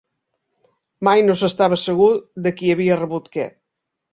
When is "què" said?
3.37-3.47